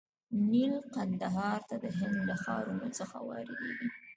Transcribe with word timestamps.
نیل 0.51 0.73
کندهار 0.95 1.59
ته 1.69 1.75
د 1.83 1.85
هند 1.97 2.17
له 2.29 2.35
ښارونو 2.43 2.87
څخه 2.97 3.17
واردیږي. 3.27 3.87